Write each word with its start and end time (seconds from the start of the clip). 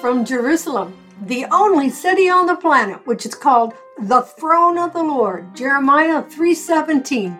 From 0.00 0.24
Jerusalem, 0.24 0.94
the 1.22 1.44
only 1.50 1.90
city 1.90 2.28
on 2.28 2.46
the 2.46 2.54
planet 2.54 3.04
which 3.04 3.26
is 3.26 3.34
called 3.34 3.74
the 3.98 4.22
throne 4.22 4.78
of 4.78 4.92
the 4.92 5.02
Lord. 5.02 5.56
Jeremiah 5.56 6.22
3:17. 6.22 7.36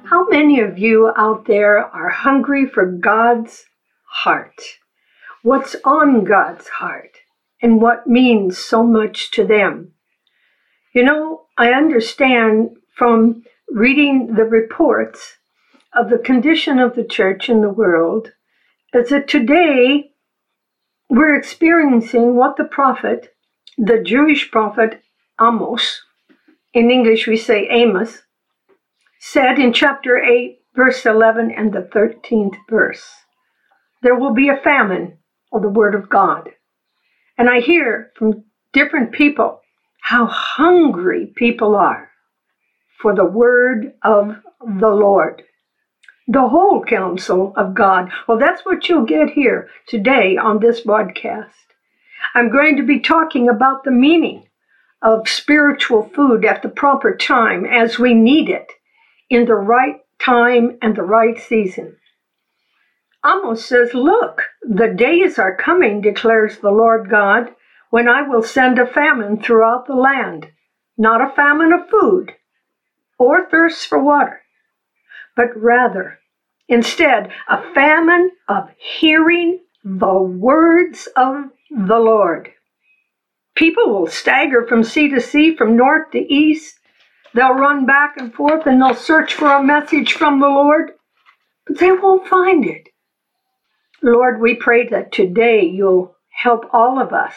How 0.05 0.28
many 0.28 0.61
of 0.61 0.78
you 0.78 1.11
out 1.16 1.46
there 1.46 1.78
are 1.78 2.11
hungry 2.11 2.66
for 2.66 2.84
God's 2.86 3.64
heart? 4.05 4.61
what's 5.46 5.77
on 5.84 6.24
God's 6.24 6.66
heart 6.66 7.18
and 7.62 7.80
what 7.80 8.08
means 8.08 8.58
so 8.58 8.83
much 8.83 9.30
to 9.30 9.46
them. 9.46 9.92
You 10.97 11.05
know, 11.05 11.42
I 11.58 11.72
understand 11.72 12.70
from 12.94 13.44
reading 13.69 14.34
the 14.34 14.44
reports 14.44 15.36
of 15.92 16.08
the 16.08 16.16
condition 16.16 16.78
of 16.78 16.94
the 16.94 17.05
church 17.05 17.50
in 17.50 17.61
the 17.61 17.69
world 17.69 18.33
is 18.94 19.11
that 19.11 19.28
today 19.28 20.12
we're 21.11 21.34
experiencing 21.34 22.34
what 22.34 22.56
the 22.56 22.64
prophet, 22.64 23.34
the 23.77 24.02
Jewish 24.02 24.50
prophet 24.50 25.02
Amos, 25.39 26.00
in 26.72 26.91
English 26.91 27.27
we 27.27 27.36
say 27.36 27.69
Amos, 27.69 28.22
said 29.20 29.58
in 29.58 29.74
chapter 29.74 30.17
8, 30.17 30.61
verse 30.74 31.05
11 31.05 31.50
and 31.50 31.74
the 31.74 31.91
13th 31.94 32.56
verse. 32.70 33.05
There 34.00 34.19
will 34.19 34.33
be 34.33 34.48
a 34.48 34.56
famine 34.56 35.19
of 35.52 35.61
the 35.61 35.69
Word 35.69 35.94
of 35.94 36.08
God. 36.08 36.52
And 37.36 37.50
I 37.50 37.61
hear 37.61 38.12
from 38.17 38.44
different 38.73 39.13
people 39.13 39.61
how 40.06 40.24
hungry 40.27 41.27
people 41.34 41.74
are 41.74 42.08
for 43.02 43.12
the 43.12 43.24
Word 43.24 43.92
of 44.02 44.36
the 44.78 44.89
Lord. 44.89 45.42
The 46.28 46.46
whole 46.46 46.84
counsel 46.84 47.52
of 47.56 47.74
God. 47.74 48.12
Well, 48.28 48.39
that's 48.39 48.64
what 48.64 48.89
you'll 48.89 49.05
get 49.05 49.30
here 49.30 49.68
today 49.89 50.36
on 50.36 50.61
this 50.61 50.83
broadcast. 50.83 51.74
I'm 52.36 52.50
going 52.50 52.77
to 52.77 52.84
be 52.84 53.00
talking 53.00 53.48
about 53.48 53.83
the 53.83 53.90
meaning 53.90 54.46
of 55.02 55.28
spiritual 55.28 56.08
food 56.14 56.45
at 56.45 56.62
the 56.62 56.68
proper 56.68 57.16
time 57.16 57.64
as 57.64 57.98
we 57.98 58.14
need 58.14 58.48
it 58.48 58.70
in 59.28 59.46
the 59.46 59.56
right 59.56 59.96
time 60.20 60.78
and 60.83 60.95
the 60.95 61.02
right 61.02 61.36
season. 61.36 61.96
Amos 63.24 63.66
says, 63.66 63.92
Look, 63.92 64.42
the 64.62 64.86
days 64.86 65.36
are 65.36 65.56
coming, 65.56 66.00
declares 66.00 66.58
the 66.58 66.70
Lord 66.70 67.11
God, 67.11 67.50
when 67.91 68.08
I 68.08 68.23
will 68.23 68.42
send 68.42 68.79
a 68.79 68.86
famine 68.86 69.41
throughout 69.41 69.86
the 69.86 69.95
land, 69.95 70.51
not 70.98 71.20
a 71.20 71.35
famine 71.35 71.73
of 71.73 71.89
food 71.89 72.33
or 73.19 73.48
thirst 73.48 73.86
for 73.86 74.02
water, 74.02 74.42
but 75.36 75.57
rather, 75.57 76.19
instead, 76.69 77.30
a 77.48 77.63
famine 77.73 78.30
of 78.48 78.70
hearing 78.79 79.61
the 79.85 80.14
words 80.14 81.08
of 81.17 81.51
the 81.70 81.98
Lord. 81.98 82.51
People 83.55 83.89
will 83.89 84.07
stagger 84.07 84.67
from 84.67 84.85
sea 84.85 85.08
to 85.08 85.20
sea, 85.20 85.57
from 85.57 85.77
north 85.77 86.11
to 86.11 86.19
east. 86.19 86.79
They'll 87.35 87.55
run 87.55 87.86
back 87.86 88.17
and 88.17 88.33
forth 88.33 88.67
and 88.67 88.80
they'll 88.80 88.95
search 88.95 89.35
for 89.35 89.48
a 89.48 89.63
message 89.63 90.13
from 90.13 90.41
the 90.41 90.48
Lord, 90.48 90.92
but 91.67 91.79
they 91.79 91.92
won't 91.92 92.29
find 92.29 92.64
it. 92.64 92.89
Lord, 94.02 94.41
we 94.41 94.55
pray 94.55 94.89
that 94.89 95.13
today 95.13 95.63
you'll 95.64 96.17
help 96.30 96.64
all 96.73 97.01
of 97.01 97.13
us 97.13 97.35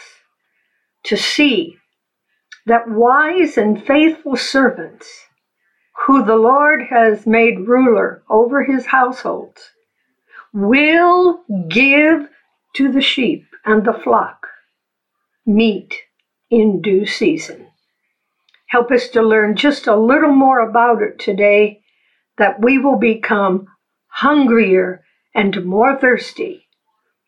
to 1.03 1.17
see 1.17 1.77
that 2.65 2.89
wise 2.89 3.57
and 3.57 3.83
faithful 3.85 4.35
servants 4.35 5.27
who 6.05 6.23
the 6.23 6.35
Lord 6.35 6.83
has 6.89 7.25
made 7.25 7.67
ruler 7.67 8.23
over 8.29 8.63
his 8.63 8.85
households 8.85 9.71
will 10.53 11.43
give 11.69 12.27
to 12.75 12.91
the 12.91 13.01
sheep 13.01 13.45
and 13.65 13.85
the 13.85 13.93
flock 13.93 14.47
meat 15.45 15.95
in 16.49 16.81
due 16.81 17.05
season. 17.05 17.67
Help 18.67 18.91
us 18.91 19.09
to 19.09 19.21
learn 19.21 19.55
just 19.55 19.87
a 19.87 19.95
little 19.95 20.31
more 20.31 20.59
about 20.59 21.01
it 21.01 21.17
today, 21.19 21.81
that 22.37 22.61
we 22.61 22.77
will 22.77 22.97
become 22.97 23.67
hungrier 24.07 25.03
and 25.35 25.65
more 25.65 25.97
thirsty 25.97 26.68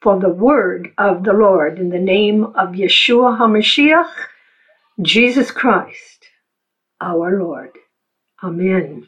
for 0.01 0.19
the 0.19 0.29
word 0.29 0.91
of 0.97 1.23
the 1.23 1.34
Lord 1.34 1.79
in 1.79 1.89
the 1.89 2.00
name 2.00 2.44
of 2.56 2.69
Yeshua 2.69 3.38
HaMashiach, 3.38 4.12
Jesus 5.01 5.51
Christ, 5.51 6.28
our 7.00 7.39
Lord. 7.39 7.72
Amen. 8.44 9.07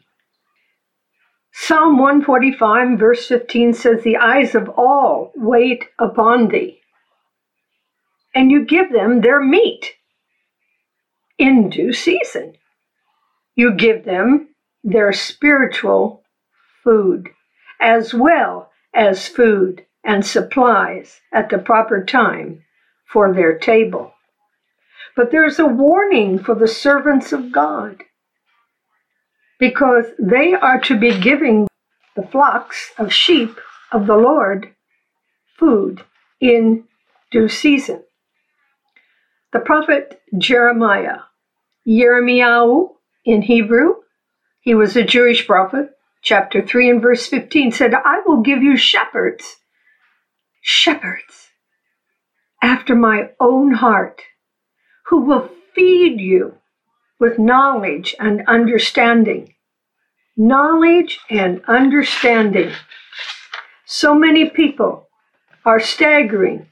Psalm 1.52 1.98
145, 1.98 2.98
verse 2.98 3.26
15 3.26 3.74
says, 3.74 4.02
The 4.02 4.16
eyes 4.16 4.54
of 4.54 4.68
all 4.70 5.32
wait 5.34 5.84
upon 5.98 6.48
thee, 6.48 6.80
and 8.34 8.50
you 8.50 8.64
give 8.64 8.92
them 8.92 9.20
their 9.20 9.40
meat 9.40 9.92
in 11.38 11.70
due 11.70 11.92
season. 11.92 12.54
You 13.56 13.74
give 13.74 14.04
them 14.04 14.48
their 14.84 15.12
spiritual 15.12 16.22
food 16.82 17.30
as 17.80 18.14
well 18.14 18.70
as 18.94 19.28
food 19.28 19.84
and 20.04 20.24
supplies 20.24 21.20
at 21.32 21.48
the 21.48 21.58
proper 21.58 22.04
time 22.04 22.62
for 23.06 23.32
their 23.32 23.58
table. 23.58 24.12
But 25.16 25.30
there's 25.30 25.58
a 25.58 25.66
warning 25.66 26.38
for 26.38 26.54
the 26.54 26.68
servants 26.68 27.32
of 27.32 27.52
God 27.52 28.02
because 29.58 30.06
they 30.18 30.54
are 30.54 30.80
to 30.80 30.98
be 30.98 31.18
giving 31.18 31.68
the 32.16 32.22
flocks 32.22 32.92
of 32.98 33.12
sheep 33.12 33.58
of 33.92 34.06
the 34.06 34.16
Lord 34.16 34.74
food 35.58 36.02
in 36.40 36.84
due 37.30 37.48
season. 37.48 38.02
The 39.52 39.60
prophet 39.60 40.20
Jeremiah, 40.36 41.18
Yirmiyahu 41.86 42.88
in 43.24 43.42
Hebrew, 43.42 43.94
he 44.60 44.74
was 44.74 44.96
a 44.96 45.04
Jewish 45.04 45.46
prophet, 45.46 45.90
chapter 46.22 46.60
3 46.60 46.90
and 46.90 47.02
verse 47.02 47.26
15 47.26 47.70
said, 47.72 47.94
I 47.94 48.22
will 48.26 48.42
give 48.42 48.62
you 48.62 48.76
shepherds 48.76 49.56
shepherds 50.66 51.50
after 52.62 52.94
my 52.94 53.28
own 53.38 53.70
heart, 53.70 54.22
who 55.08 55.20
will 55.20 55.50
feed 55.74 56.18
you 56.18 56.56
with 57.20 57.38
knowledge 57.38 58.14
and 58.18 58.42
understanding. 58.48 59.54
Knowledge 60.38 61.20
and 61.28 61.62
understanding. 61.68 62.72
So 63.84 64.14
many 64.14 64.48
people 64.48 65.06
are 65.66 65.80
staggering 65.80 66.66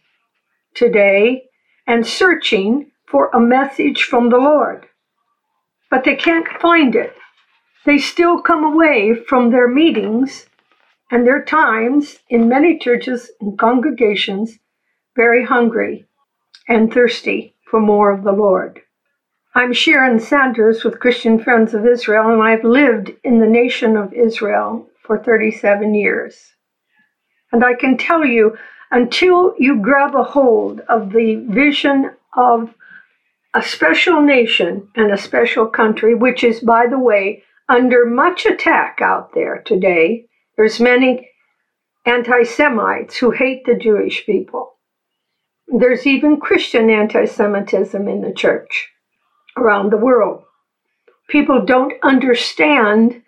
today 0.75 1.45
and 1.87 2.07
searching 2.07 2.93
for 3.07 3.29
a 3.35 3.41
message 3.41 4.05
from 4.05 4.31
the 4.31 4.39
Lord, 4.39 4.87
but 5.91 6.05
they 6.05 6.17
can't 6.17 6.49
find 6.63 6.97
it. 6.97 7.15
They 7.85 7.99
still 7.99 8.41
come 8.41 8.65
away 8.65 9.15
from 9.29 9.51
their 9.51 9.69
meetings 9.69 10.47
and 11.13 11.27
there 11.27 11.37
are 11.37 11.45
times 11.45 12.21
in 12.31 12.49
many 12.49 12.79
churches 12.79 13.31
and 13.39 13.59
congregations 13.59 14.59
very 15.15 15.45
hungry 15.45 16.07
and 16.67 16.91
thirsty 16.91 17.55
for 17.71 17.81
more 17.81 18.11
of 18.11 18.25
the 18.25 18.33
Lord. 18.33 18.81
I'm 19.55 19.75
Sharon 19.75 20.19
Sanders 20.19 20.85
with 20.85 21.01
Christian 21.01 21.39
Friends 21.39 21.75
of 21.75 21.87
Israel, 21.87 22.33
and 22.33 22.43
I've 22.43 22.65
lived 22.65 23.13
in 23.25 23.41
the 23.41 23.47
nation 23.47 23.95
of 23.95 24.15
Israel 24.15 24.89
for 25.03 25.23
37 25.23 25.93
years. 25.93 26.55
And 27.53 27.63
I 27.63 27.75
can 27.75 27.99
tell 27.99 28.25
you, 28.25 28.57
until 28.91 29.55
you 29.59 29.83
grab 29.83 30.15
a 30.15 30.23
hold 30.23 30.81
of 30.89 31.13
the 31.13 31.45
vision 31.51 32.13
of 32.35 32.73
a 33.53 33.63
special 33.63 34.23
nation 34.23 34.89
and 34.97 35.13
a 35.13 35.19
special 35.19 35.67
country, 35.67 36.15
which 36.15 36.43
is, 36.43 36.61
by 36.61 36.87
the 36.87 36.99
way, 36.99 37.43
under 37.69 38.07
much 38.07 38.47
attack 38.47 39.01
out 39.03 39.35
there 39.35 39.63
today, 39.67 40.25
there's 40.57 40.81
many 40.81 41.29
anti 42.05 42.43
Semites 42.43 43.17
who 43.17 43.31
hate 43.31 43.65
the 43.65 43.77
Jewish 43.77 44.27
people. 44.27 44.75
There's 45.69 46.07
even 46.07 46.41
Christian 46.41 46.91
anti 46.91 47.25
Semitism 47.25 48.09
in 48.09 48.21
the 48.21 48.33
church 48.33 48.91
around 49.57 49.91
the 49.91 49.97
world. 49.97 50.45
People 51.29 51.65
don't 51.65 51.95
understand 52.03 53.23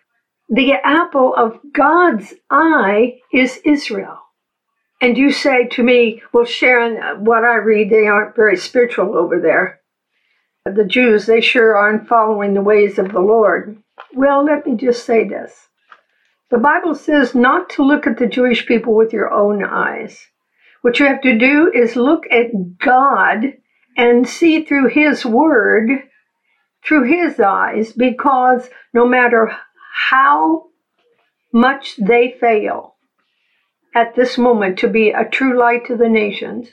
the 0.48 0.74
apple 0.84 1.34
of 1.34 1.58
God's 1.72 2.34
eye 2.50 3.18
is 3.32 3.60
Israel. 3.64 4.18
And 5.00 5.16
you 5.16 5.32
say 5.32 5.66
to 5.68 5.82
me, 5.82 6.22
well, 6.32 6.44
Sharon, 6.44 7.24
what 7.24 7.44
I 7.44 7.56
read, 7.56 7.90
they 7.90 8.06
aren't 8.06 8.36
very 8.36 8.56
spiritual 8.56 9.16
over 9.16 9.40
there. 9.40 9.80
The 10.64 10.84
Jews, 10.84 11.26
they 11.26 11.40
sure 11.40 11.76
aren't 11.76 12.08
following 12.08 12.54
the 12.54 12.62
ways 12.62 12.98
of 12.98 13.12
the 13.12 13.20
Lord. 13.20 13.76
Well, 14.14 14.44
let 14.44 14.66
me 14.66 14.76
just 14.76 15.04
say 15.04 15.28
this. 15.28 15.68
The 16.50 16.58
Bible 16.58 16.94
says 16.94 17.34
not 17.34 17.70
to 17.70 17.82
look 17.82 18.06
at 18.06 18.18
the 18.18 18.26
Jewish 18.26 18.66
people 18.66 18.94
with 18.94 19.12
your 19.12 19.32
own 19.32 19.64
eyes. 19.64 20.28
What 20.82 21.00
you 21.00 21.06
have 21.06 21.22
to 21.22 21.38
do 21.38 21.72
is 21.72 21.96
look 21.96 22.24
at 22.30 22.78
God 22.78 23.54
and 23.96 24.28
see 24.28 24.64
through 24.64 24.88
His 24.88 25.24
Word, 25.24 25.88
through 26.84 27.04
His 27.04 27.40
eyes, 27.40 27.92
because 27.92 28.68
no 28.92 29.06
matter 29.06 29.56
how 30.10 30.64
much 31.52 31.96
they 31.96 32.36
fail 32.38 32.96
at 33.94 34.14
this 34.14 34.36
moment 34.36 34.78
to 34.80 34.88
be 34.88 35.10
a 35.10 35.28
true 35.28 35.58
light 35.58 35.86
to 35.86 35.96
the 35.96 36.08
nations, 36.08 36.68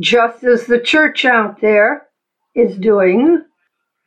just 0.00 0.42
as 0.42 0.66
the 0.66 0.80
church 0.80 1.24
out 1.24 1.60
there 1.60 2.06
is 2.54 2.76
doing, 2.76 3.44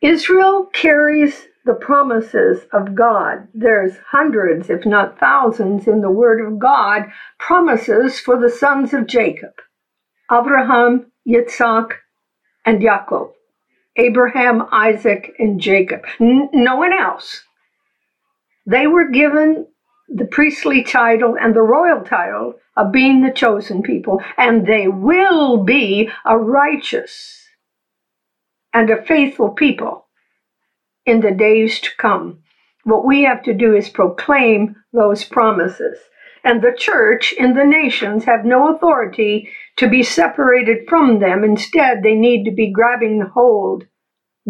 Israel 0.02 0.66
carries 0.72 1.46
the 1.66 1.74
promises 1.74 2.66
of 2.72 2.94
God. 2.94 3.48
There's 3.54 3.98
hundreds, 4.10 4.70
if 4.70 4.86
not 4.86 5.20
thousands, 5.20 5.88
in 5.88 6.00
the 6.00 6.10
Word 6.10 6.40
of 6.46 6.60
God, 6.60 7.06
promises 7.38 8.20
for 8.20 8.40
the 8.40 8.50
sons 8.50 8.94
of 8.94 9.08
Jacob 9.08 9.52
Abraham, 10.32 11.12
Yitzhak, 11.28 11.92
and 12.64 12.80
Jacob. 12.80 13.28
Abraham, 13.96 14.64
Isaac, 14.72 15.34
and 15.38 15.60
Jacob. 15.60 16.02
N- 16.20 16.50
no 16.52 16.76
one 16.76 16.92
else. 16.92 17.44
They 18.66 18.86
were 18.86 19.08
given 19.10 19.66
the 20.08 20.26
priestly 20.26 20.84
title 20.84 21.36
and 21.40 21.54
the 21.54 21.62
royal 21.62 22.02
title 22.04 22.54
of 22.76 22.92
being 22.92 23.22
the 23.22 23.32
chosen 23.32 23.82
people, 23.82 24.22
and 24.38 24.66
they 24.66 24.88
will 24.88 25.64
be 25.64 26.10
a 26.24 26.38
righteous 26.38 27.46
and 28.74 28.90
a 28.90 29.02
faithful 29.02 29.50
people 29.50 30.05
in 31.06 31.20
the 31.20 31.30
days 31.30 31.80
to 31.80 31.90
come. 31.96 32.40
What 32.84 33.06
we 33.06 33.22
have 33.22 33.42
to 33.44 33.54
do 33.54 33.74
is 33.74 33.88
proclaim 33.88 34.76
those 34.92 35.24
promises. 35.24 35.98
And 36.44 36.62
the 36.62 36.74
church 36.76 37.32
in 37.32 37.54
the 37.54 37.64
nations 37.64 38.24
have 38.24 38.44
no 38.44 38.74
authority 38.74 39.48
to 39.76 39.88
be 39.88 40.02
separated 40.02 40.88
from 40.88 41.18
them. 41.18 41.42
Instead, 41.42 42.02
they 42.02 42.14
need 42.14 42.44
to 42.44 42.52
be 42.52 42.70
grabbing 42.70 43.20
hold, 43.20 43.84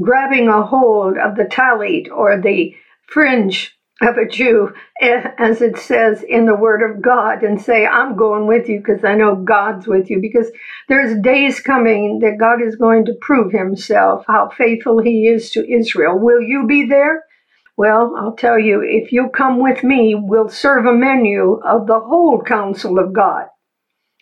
grabbing 0.03 0.49
a 0.49 0.63
hold 0.63 1.17
of 1.17 1.37
the 1.37 1.45
talit 1.45 2.11
or 2.11 2.41
the 2.41 2.75
fringe 3.07 3.76
of 4.03 4.19
a 4.19 4.29
Jew, 4.29 4.75
eh, 5.01 5.31
as 5.39 5.63
it 5.63 5.79
says 5.79 6.23
in 6.23 6.45
the 6.45 6.55
Word 6.55 6.83
of 6.83 7.01
God, 7.01 7.43
and 7.43 7.61
say, 7.61 7.87
I'm 7.87 8.15
going 8.15 8.47
with 8.47 8.69
you 8.69 8.79
because 8.79 9.05
I 9.05 9.15
know 9.15 9.37
God's 9.37 9.87
with 9.87 10.11
you. 10.11 10.21
Because 10.21 10.49
there's 10.89 11.19
days 11.23 11.61
coming 11.61 12.19
that 12.21 12.39
God 12.39 12.61
is 12.61 12.77
going 12.77 13.07
to 13.07 13.15
prove 13.21 13.53
Himself, 13.53 14.25
how 14.27 14.51
faithful 14.51 15.01
He 15.01 15.27
is 15.27 15.51
to 15.53 15.71
Israel. 15.71 16.19
Will 16.19 16.43
you 16.43 16.67
be 16.67 16.87
there? 16.87 17.25
Well, 17.79 18.15
I'll 18.17 18.37
tell 18.37 18.59
you, 18.59 18.83
if 18.83 19.13
you 19.13 19.29
come 19.31 19.61
with 19.61 19.83
me, 19.83 20.15
we'll 20.15 20.49
serve 20.49 20.87
a 20.87 20.95
menu 20.95 21.61
of 21.65 21.87
the 21.87 22.01
whole 22.01 22.43
counsel 22.43 22.99
of 22.99 23.13
God. 23.13 23.47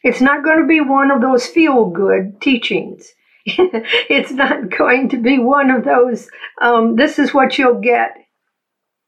It's 0.03 0.21
not 0.21 0.45
going 0.45 0.61
to 0.61 0.67
be 0.67 0.81
one 0.81 1.11
of 1.11 1.21
those 1.21 1.47
feel 1.47 1.87
good 1.91 2.41
teachings. 2.41 3.13
it's 3.47 4.33
not 4.33 4.77
going 4.77 5.09
to 5.11 5.17
be 5.17 5.39
one 5.39 5.71
of 5.71 5.85
those, 5.85 6.29
um, 6.61 6.97
this 6.97 7.19
is 7.19 7.35
what 7.35 7.59
you'll 7.59 7.81
get 7.81 8.24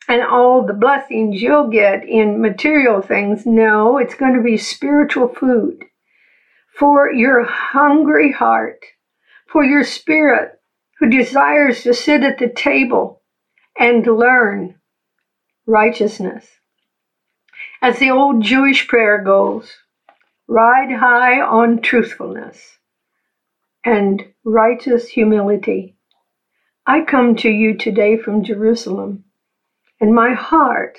and 0.08 0.22
all 0.22 0.64
the 0.64 0.72
blessings 0.72 1.42
you'll 1.42 1.68
get 1.68 2.04
in 2.08 2.40
material 2.40 3.00
things. 3.02 3.44
No, 3.44 3.98
it's 3.98 4.14
going 4.14 4.34
to 4.34 4.42
be 4.42 4.56
spiritual 4.56 5.28
food 5.28 5.84
for 6.78 7.10
your 7.10 7.42
hungry 7.44 8.32
heart, 8.32 8.84
for 9.46 9.64
your 9.64 9.82
spirit 9.82 10.60
who 10.98 11.08
desires 11.08 11.82
to 11.82 11.94
sit 11.94 12.22
at 12.22 12.38
the 12.38 12.48
table 12.48 13.22
and 13.78 14.06
learn 14.06 14.76
righteousness. 15.66 16.46
As 17.82 17.98
the 17.98 18.10
old 18.10 18.42
Jewish 18.42 18.88
prayer 18.88 19.22
goes, 19.22 19.76
ride 20.48 20.92
high 20.92 21.40
on 21.40 21.82
truthfulness 21.82 22.78
and 23.84 24.24
righteous 24.44 25.08
humility. 25.08 25.96
I 26.86 27.02
come 27.02 27.36
to 27.36 27.48
you 27.50 27.76
today 27.76 28.16
from 28.16 28.44
Jerusalem 28.44 29.24
and 30.00 30.14
my 30.14 30.34
heart 30.34 30.98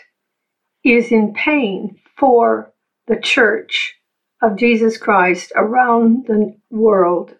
is 0.84 1.12
in 1.12 1.34
pain 1.34 2.00
for 2.18 2.72
the 3.08 3.20
church 3.20 3.96
of 4.42 4.58
Jesus 4.58 4.98
Christ 4.98 5.52
around 5.56 6.28
the 6.28 6.56
world. 6.70 7.36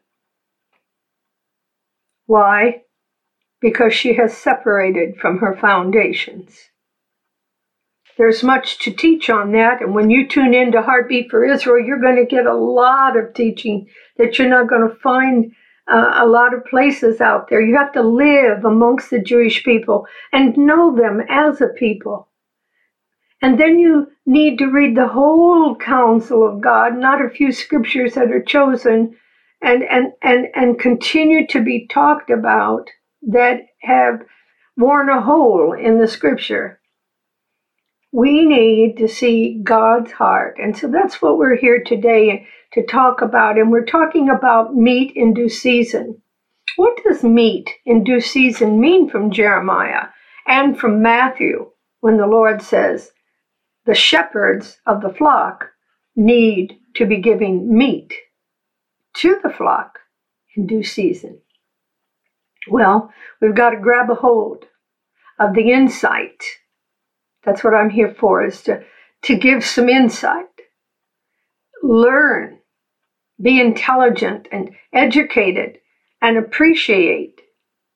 Why? 2.26 2.82
Because 3.62 3.94
she 3.94 4.14
has 4.16 4.36
separated 4.36 5.18
from 5.18 5.40
her 5.40 5.56
foundations. 5.56 6.70
There's 8.18 8.44
much 8.44 8.80
to 8.80 8.92
teach 8.92 9.30
on 9.30 9.52
that, 9.52 9.82
and 9.82 9.94
when 9.94 10.10
you 10.10 10.28
tune 10.28 10.54
in 10.54 10.72
to 10.72 10.82
Heartbeat 10.82 11.30
for 11.30 11.46
Israel, 11.46 11.86
you're 11.86 12.02
going 12.02 12.16
to 12.16 12.26
get 12.26 12.48
a 12.48 12.56
lot 12.56 13.16
of 13.16 13.34
teaching 13.36 13.88
that 14.18 14.38
you're 14.38 14.50
not 14.50 14.68
going 14.68 14.88
to 14.88 14.96
find 14.96 15.52
uh, 15.90 16.12
a 16.16 16.28
lot 16.28 16.54
of 16.54 16.66
places 16.66 17.22
out 17.22 17.50
there. 17.50 17.62
You 17.62 17.78
have 17.78 17.94
to 17.94 18.02
live 18.02 18.66
amongst 18.66 19.10
the 19.10 19.20
Jewish 19.22 19.64
people 19.64 20.06
and 20.32 20.58
know 20.58 20.96
them 20.96 21.22
as 21.30 21.62
a 21.62 21.68
people. 21.68 22.28
And 23.42 23.60
then 23.60 23.80
you 23.80 24.08
need 24.26 24.58
to 24.58 24.68
read 24.68 24.96
the 24.96 25.08
whole 25.08 25.76
counsel 25.76 26.46
of 26.48 26.62
God, 26.62 26.98
not 26.98 27.24
a 27.24 27.30
few 27.30 27.52
scriptures 27.52 28.16
that 28.16 28.32
are 28.32 28.42
chosen, 28.42 29.16
and, 29.62 29.84
and, 29.84 30.12
and, 30.22 30.48
and 30.56 30.80
continue 30.80 31.46
to 31.48 31.62
be 31.62 31.88
talked 31.88 32.30
about 32.30 32.90
that 33.22 33.62
have 33.82 34.22
worn 34.76 35.10
a 35.10 35.22
hole 35.22 35.74
in 35.74 36.00
the 36.00 36.08
scripture. 36.08 36.80
We 38.12 38.46
need 38.46 38.98
to 38.98 39.08
see 39.08 39.60
God's 39.64 40.12
heart. 40.12 40.58
And 40.62 40.76
so 40.76 40.88
that's 40.88 41.22
what 41.22 41.38
we're 41.38 41.58
here 41.58 41.84
today 41.84 42.48
to 42.78 42.86
talk 42.86 43.24
about, 43.24 43.58
and 43.58 43.72
we're 43.72 43.84
talking 43.84 44.30
about 44.30 44.76
meat 44.76 45.12
in 45.16 45.34
due 45.34 45.50
season. 45.50 46.22
What 46.76 47.02
does 47.04 47.24
meat 47.24 47.72
in 47.88 48.04
due 48.04 48.22
season 48.22 48.80
mean 48.80 49.10
from 49.10 49.32
Jeremiah 49.32 50.10
and 50.46 50.78
from 50.78 51.02
Matthew 51.02 51.72
when 52.02 52.18
the 52.18 52.28
Lord 52.28 52.62
says 52.62 53.12
the 53.88 53.96
shepherds 53.96 54.78
of 54.86 55.02
the 55.02 55.10
flock 55.12 55.72
need 56.16 56.78
to 56.94 57.08
be 57.08 57.18
giving 57.18 57.76
meat 57.76 58.14
to 59.16 59.40
the 59.42 59.50
flock 59.50 59.98
in 60.56 60.68
due 60.68 60.84
season? 60.84 61.40
Well, 62.68 63.12
we've 63.42 63.56
got 63.56 63.72
to 63.72 63.78
grab 63.78 64.12
a 64.12 64.16
hold 64.16 64.66
of 65.40 65.56
the 65.56 65.72
insight. 65.72 66.44
That's 67.44 67.64
what 67.64 67.74
I'm 67.74 67.90
here 67.90 68.14
for, 68.20 68.46
is 68.46 68.62
to, 68.64 68.84
to 69.24 69.36
give 69.36 69.66
some 69.66 69.90
insight. 69.90 70.46
Learn 71.82 72.57
be 73.42 73.60
intelligent 73.60 74.48
and 74.52 74.76
educated 74.94 75.78
and 76.22 76.38
appreciate 76.38 77.42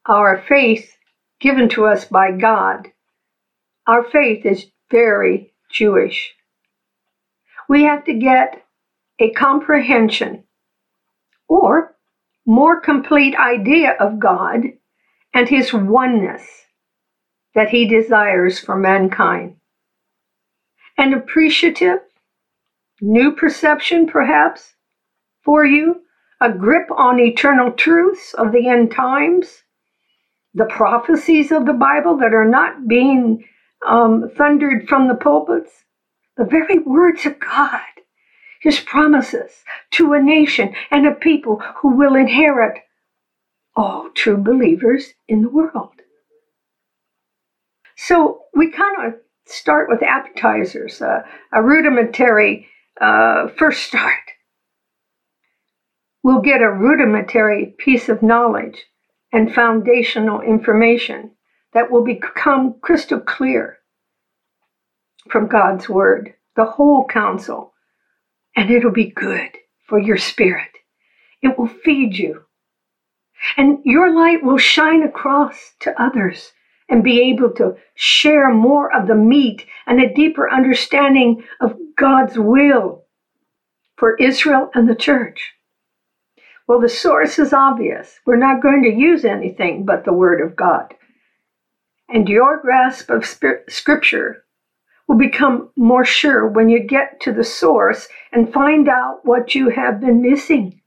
our 0.06 0.42
faith 0.48 0.96
given 1.40 1.70
to 1.70 1.86
us 1.86 2.06
by 2.06 2.32
God. 2.32 2.92
Our 3.88 4.04
faith 4.04 4.46
is 4.46 4.68
very 4.92 5.54
Jewish. 5.72 6.34
We 7.68 7.84
have 7.84 8.04
to 8.06 8.14
get 8.14 8.64
a 9.20 9.32
comprehension 9.32 10.44
or 11.48 11.96
more 12.46 12.80
complete 12.80 13.36
idea 13.36 13.92
of 14.00 14.20
God 14.20 14.64
and 15.34 15.48
His 15.48 15.74
oneness 15.74 16.48
that 17.56 17.70
He 17.70 17.88
desires 17.88 18.60
for 18.60 18.76
mankind. 18.76 19.56
An 20.98 21.14
appreciative, 21.14 22.00
new 23.02 23.32
perception 23.32 24.08
perhaps 24.08 24.76
for 25.44 25.66
you, 25.66 26.02
a 26.40 26.52
grip 26.52 26.90
on 26.92 27.20
eternal 27.20 27.72
truths 27.72 28.34
of 28.34 28.52
the 28.52 28.68
end 28.68 28.92
times, 28.92 29.64
the 30.54 30.66
prophecies 30.66 31.52
of 31.52 31.66
the 31.66 31.74
Bible 31.74 32.18
that 32.18 32.34
are 32.34 32.48
not 32.48 32.88
being 32.88 33.46
um, 33.86 34.30
thundered 34.36 34.88
from 34.88 35.08
the 35.08 35.16
pulpits, 35.16 35.72
the 36.38 36.46
very 36.46 36.80
words 36.80 37.26
of 37.26 37.40
God, 37.40 37.82
his 38.62 38.80
promises 38.80 39.52
to 39.92 40.14
a 40.14 40.22
nation 40.22 40.74
and 40.90 41.08
a 41.08 41.12
people 41.12 41.62
who 41.82 41.96
will 41.96 42.16
inherit 42.16 42.80
all 43.76 44.10
true 44.14 44.38
believers 44.38 45.14
in 45.28 45.42
the 45.42 45.50
world. 45.50 45.94
So 47.96 48.42
we 48.56 48.72
kind 48.72 49.08
of 49.08 49.14
start 49.46 49.90
with 49.90 50.04
appetizers, 50.04 51.02
uh, 51.02 51.22
a 51.54 51.62
rudimentary 51.62 52.68
uh, 53.00 53.48
first 53.58 53.84
start. 53.84 54.31
We'll 56.24 56.42
get 56.42 56.62
a 56.62 56.72
rudimentary 56.72 57.74
piece 57.78 58.08
of 58.08 58.22
knowledge 58.22 58.86
and 59.34 59.54
foundational 59.54 60.42
information 60.42 61.32
that 61.74 61.90
will 61.90 62.04
become 62.04 62.76
crystal 62.82 63.20
clear 63.20 63.78
from 65.30 65.48
God's 65.48 65.90
Word, 65.90 66.34
the 66.56 66.66
whole 66.66 67.08
counsel, 67.08 67.74
and 68.56 68.70
it'll 68.70 68.92
be 68.92 69.12
good 69.12 69.50
for 69.88 70.00
your 70.00 70.18
spirit. 70.18 70.70
It 71.42 71.58
will 71.58 71.68
feed 71.68 72.18
you. 72.18 72.44
And 73.58 73.80
your 73.84 74.14
light 74.14 74.44
will 74.44 74.58
shine 74.58 75.04
across 75.04 75.74
to 75.80 76.00
others 76.02 76.52
and 76.88 77.04
be 77.04 77.22
able 77.32 77.52
to 77.56 77.76
share 77.96 78.52
more 78.54 78.94
of 78.94 79.08
the 79.08 79.16
meat 79.16 79.66
and 79.88 80.00
a 80.00 80.14
deeper 80.14 80.50
understanding 80.52 81.44
of 81.62 81.74
God's 81.98 82.38
will 82.38 83.06
for 83.98 84.16
Israel 84.18 84.70
and 84.76 84.88
the 84.88 84.96
church. 84.96 85.54
Well, 86.68 86.80
the 86.80 86.90
source 86.90 87.40
is 87.40 87.54
obvious. 87.54 88.20
We're 88.26 88.38
not 88.38 88.62
going 88.62 88.84
to 88.84 88.90
use 88.90 89.26
anything 89.26 89.86
but 89.86 90.06
the 90.06 90.14
Word 90.14 90.42
of 90.42 90.56
God. 90.56 90.94
And 92.08 92.30
your 92.30 92.62
grasp 92.62 93.10
of 93.10 93.26
Scripture 93.68 94.44
will 95.08 95.18
become 95.18 95.70
more 95.76 96.06
sure 96.06 96.48
when 96.48 96.70
you 96.70 96.80
get 96.80 97.20
to 97.22 97.34
the 97.34 97.44
source 97.44 98.08
and 98.32 98.54
find 98.54 98.88
out 98.88 99.20
what 99.24 99.56
you 99.56 99.70
have 99.70 100.00
been 100.00 100.22
missing. 100.22 100.82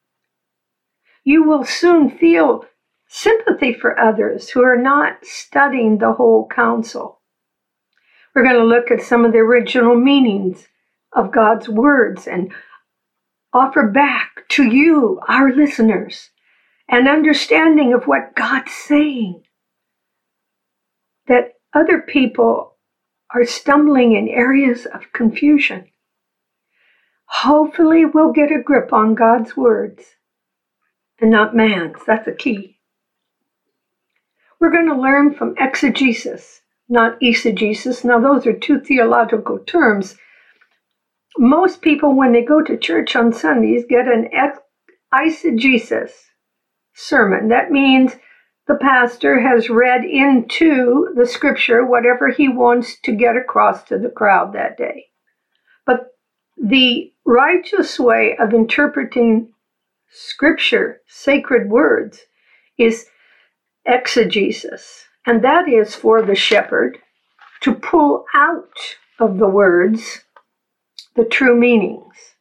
You 1.25 1.43
will 1.45 1.65
soon 1.65 2.11
feel 2.11 2.65
sympathy 3.09 3.73
for 3.73 3.99
others 3.99 4.51
who 4.51 4.63
are 4.63 4.77
not 4.77 5.25
studying 5.25 5.99
the 5.99 6.13
whole 6.13 6.49
counsel. 6.49 7.21
We're 8.35 8.43
going 8.43 8.57
to 8.57 8.65
look 8.65 8.91
at 8.91 9.03
some 9.03 9.25
of 9.25 9.33
the 9.33 9.39
original 9.39 9.95
meanings 9.95 10.67
of 11.13 11.33
God's 11.33 11.69
words 11.69 12.27
and 12.27 12.53
offer 13.53 13.87
back 13.87 14.34
to 14.55 14.63
you, 14.63 15.21
our 15.27 15.53
listeners, 15.53 16.31
an 16.89 17.09
understanding 17.09 17.93
of 17.93 18.05
what 18.05 18.37
God's 18.37 18.73
saying. 18.73 19.43
That 21.27 21.55
other 21.73 22.01
people 22.01 22.77
are 23.35 23.45
stumbling 23.45 24.13
in 24.13 24.29
areas 24.29 24.87
of 24.87 25.13
confusion. 25.13 25.89
Hopefully, 27.27 28.05
we'll 28.05 28.33
get 28.33 28.53
a 28.53 28.63
grip 28.63 28.93
on 28.93 29.17
God's 29.17 29.57
words 29.57 30.05
and 31.21 31.33
not 31.33 31.57
man's. 31.57 31.99
That's 32.07 32.29
a 32.29 32.33
key. 32.33 32.79
We're 34.61 34.71
going 34.71 34.87
to 34.87 34.95
learn 34.95 35.35
from 35.35 35.57
exegesis, 35.59 36.61
not 36.89 37.19
eisegesis. 37.21 38.05
Now, 38.05 38.21
those 38.21 38.47
are 38.47 38.53
two 38.53 38.79
theological 38.79 39.59
terms. 39.59 40.17
Most 41.39 41.83
people, 41.83 42.15
when 42.15 42.33
they 42.33 42.45
go 42.45 42.63
to 42.63 42.77
church 42.77 43.17
on 43.17 43.33
Sundays, 43.33 43.85
get 43.89 44.07
an 44.07 44.29
eisegesis 45.13 46.13
sermon. 46.95 47.49
That 47.49 47.71
means 47.71 48.13
the 48.67 48.77
pastor 48.77 49.41
has 49.41 49.69
read 49.69 50.05
into 50.05 51.13
the 51.17 51.27
scripture 51.27 51.85
whatever 51.85 52.31
he 52.31 52.49
wants 52.49 52.99
to 53.01 53.13
get 53.13 53.37
across 53.37 53.83
to 53.85 53.99
the 53.99 54.09
crowd 54.09 54.53
that 54.53 54.77
day. 54.77 55.07
But 55.85 56.07
the 56.57 57.13
righteous 57.27 57.99
way 57.99 58.37
of 58.39 58.55
interpreting 58.55 59.53
scripture, 60.11 61.01
sacred 61.09 61.69
words, 61.69 62.21
is 62.79 63.07
exegesis, 63.85 65.05
and 65.27 65.43
that 65.43 65.69
is 65.69 65.95
for 65.95 66.23
the 66.23 66.35
shepherd 66.35 66.99
to 67.63 67.75
pull 67.75 68.25
out 68.35 68.97
of 69.19 69.39
the 69.39 69.49
words 69.49 70.25
the 71.17 71.25
true 71.25 71.59
meanings. 71.59 72.35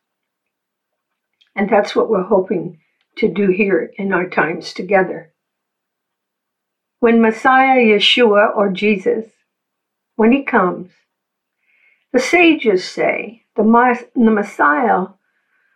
And 1.55 1.69
that's 1.69 1.95
what 1.95 2.09
we're 2.09 2.23
hoping 2.23 2.79
to 3.17 3.27
do 3.27 3.49
here 3.49 3.91
in 3.97 4.11
our 4.11 4.27
times 4.27 4.73
together. 4.73 5.31
When 6.99 7.21
Messiah 7.21 7.79
Yeshua 7.79 8.55
or 8.55 8.69
Jesus, 8.69 9.25
when 10.15 10.31
he 10.31 10.43
comes, 10.43 10.89
the 12.11 12.19
sages 12.19 12.83
say 12.83 13.43
the, 13.55 13.63
the 14.15 14.31
Messiah 14.31 15.07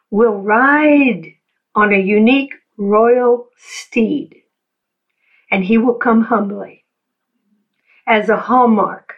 will 0.09 0.41
ride 0.41 1.33
on 1.75 1.91
a 1.93 1.99
unique 1.99 2.53
royal 2.77 3.49
steed 3.57 4.43
and 5.51 5.63
he 5.65 5.77
will 5.77 5.95
come 5.95 6.21
humbly 6.21 6.85
as 8.07 8.29
a 8.29 8.37
hallmark 8.37 9.15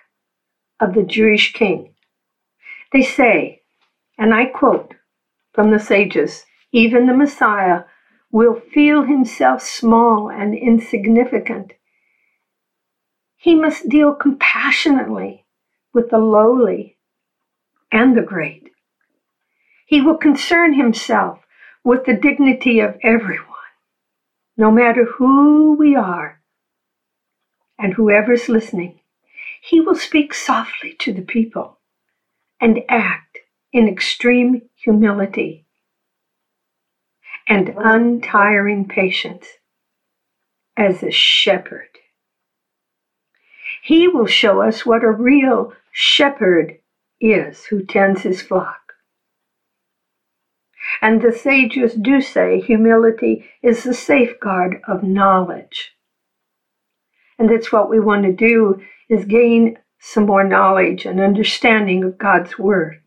of 0.79 0.93
the 0.93 1.03
Jewish 1.03 1.53
king. 1.53 1.93
They 2.91 3.01
say, 3.03 3.58
and 4.19 4.33
I 4.33 4.45
quote 4.45 4.93
from 5.53 5.71
the 5.71 5.79
sages, 5.79 6.45
even 6.71 7.07
the 7.07 7.17
Messiah 7.17 7.83
will 8.31 8.53
feel 8.53 9.03
himself 9.03 9.63
small 9.63 10.29
and 10.29 10.53
insignificant. 10.53 11.73
He 13.35 13.55
must 13.55 13.89
deal 13.89 14.13
compassionately 14.13 15.45
with 15.93 16.11
the 16.11 16.19
lowly 16.19 16.97
and 17.91 18.15
the 18.15 18.21
great. 18.21 18.69
He 19.87 20.01
will 20.01 20.17
concern 20.17 20.73
himself 20.73 21.39
with 21.83 22.05
the 22.05 22.13
dignity 22.13 22.79
of 22.81 22.99
everyone 23.01 23.49
no 24.59 24.69
matter 24.69 25.05
who 25.05 25.71
we 25.79 25.95
are 25.95 26.41
and 27.77 27.93
whoever's 27.93 28.49
listening, 28.49 28.99
he 29.61 29.79
will 29.79 29.95
speak 29.95 30.33
softly 30.33 30.93
to 30.99 31.13
the 31.13 31.21
people 31.21 31.79
and 32.59 32.79
act 32.89 33.28
in 33.71 33.87
extreme 33.87 34.61
humility 34.75 35.65
and 37.47 37.73
untiring 37.77 38.87
patience 38.87 39.45
as 40.77 41.03
a 41.03 41.11
shepherd. 41.11 41.87
He 43.81 44.07
will 44.07 44.27
show 44.27 44.61
us 44.61 44.85
what 44.85 45.03
a 45.03 45.11
real 45.11 45.73
shepherd 45.91 46.77
is 47.19 47.65
who 47.65 47.83
tends 47.83 48.21
his 48.21 48.41
flock. 48.41 48.93
And 51.01 51.21
the 51.21 51.31
sages 51.31 51.93
do 51.93 52.21
say 52.21 52.59
humility 52.59 53.45
is 53.61 53.83
the 53.83 53.93
safeguard 53.93 54.81
of 54.87 55.03
knowledge. 55.03 55.93
And 57.37 57.49
that's 57.49 57.71
what 57.71 57.89
we 57.89 57.99
want 57.99 58.23
to 58.23 58.33
do 58.33 58.81
is 59.09 59.25
gain 59.25 59.77
some 59.99 60.25
more 60.25 60.43
knowledge 60.43 61.05
and 61.05 61.19
understanding 61.19 62.03
of 62.03 62.17
God's 62.17 62.57
word. 62.57 63.01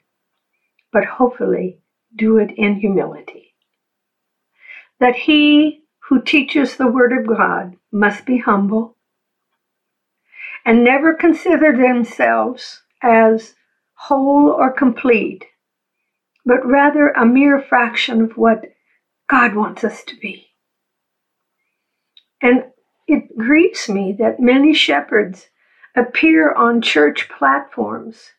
But 0.92 1.04
hopefully 1.04 1.80
do 2.14 2.38
it 2.38 2.50
in 2.56 2.76
humility. 2.76 3.54
That 5.00 5.16
he 5.16 5.82
who 6.08 6.22
teaches 6.22 6.76
the 6.76 6.86
word 6.86 7.12
of 7.12 7.26
God 7.26 7.76
must 7.90 8.26
be 8.26 8.38
humble 8.38 8.96
and 10.64 10.84
never 10.84 11.14
consider 11.14 11.76
themselves 11.76 12.82
as 13.02 13.54
whole 13.94 14.48
or 14.48 14.70
complete 14.70 15.46
but 16.44 16.64
rather 16.66 17.08
a 17.10 17.24
mere 17.24 17.60
fraction 17.60 18.22
of 18.22 18.36
what 18.36 18.64
God 19.28 19.54
wants 19.54 19.84
us 19.84 20.02
to 20.04 20.16
be. 20.16 20.48
And 22.40 22.64
it 23.06 23.36
grieves 23.36 23.88
me 23.88 24.12
that 24.18 24.40
many 24.40 24.74
shepherds 24.74 25.48
appear 25.94 26.52
on 26.52 26.82
church 26.82 27.28
platforms, 27.28 28.32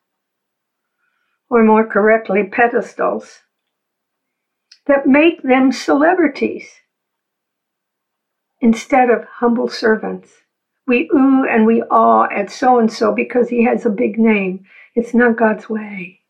or 1.53 1.63
more 1.63 1.85
correctly, 1.85 2.43
pedestals, 2.43 3.43
that 4.87 5.05
make 5.05 5.43
them 5.43 5.71
celebrities 5.71 6.67
instead 8.59 9.11
of 9.11 9.23
humble 9.25 9.67
servants. 9.67 10.31
We 10.87 11.07
ooh 11.13 11.45
and 11.47 11.67
we 11.67 11.83
awe 11.83 12.27
at 12.35 12.49
so 12.49 12.79
and 12.79 12.91
so 12.91 13.13
because 13.13 13.49
he 13.49 13.63
has 13.65 13.85
a 13.85 13.91
big 13.91 14.17
name. 14.17 14.65
It's 14.95 15.13
not 15.13 15.37
God's 15.37 15.69
way. 15.69 16.21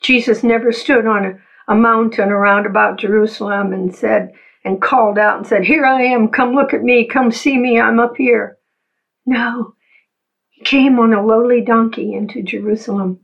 Jesus 0.00 0.44
never 0.44 0.70
stood 0.70 1.06
on 1.06 1.26
a, 1.26 1.38
a 1.66 1.74
mountain 1.74 2.28
around 2.28 2.66
about 2.66 3.00
Jerusalem 3.00 3.72
and 3.72 3.92
said, 3.92 4.32
and 4.64 4.80
called 4.80 5.18
out 5.18 5.38
and 5.38 5.46
said, 5.46 5.64
Here 5.64 5.84
I 5.84 6.02
am, 6.02 6.28
come 6.28 6.54
look 6.54 6.72
at 6.72 6.84
me, 6.84 7.04
come 7.04 7.32
see 7.32 7.58
me, 7.58 7.80
I'm 7.80 7.98
up 7.98 8.16
here. 8.16 8.58
No, 9.26 9.74
he 10.50 10.62
came 10.62 11.00
on 11.00 11.12
a 11.12 11.26
lowly 11.26 11.62
donkey 11.62 12.14
into 12.14 12.42
Jerusalem 12.42 13.18